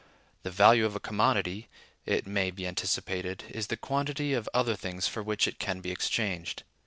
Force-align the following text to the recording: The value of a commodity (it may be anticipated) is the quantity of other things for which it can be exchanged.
The 0.41 0.49
value 0.49 0.87
of 0.87 0.95
a 0.95 0.99
commodity 0.99 1.67
(it 2.07 2.25
may 2.25 2.49
be 2.49 2.65
anticipated) 2.65 3.43
is 3.49 3.67
the 3.67 3.77
quantity 3.77 4.33
of 4.33 4.49
other 4.51 4.75
things 4.75 5.07
for 5.07 5.21
which 5.21 5.47
it 5.47 5.59
can 5.59 5.79
be 5.79 5.91
exchanged. 5.91 6.63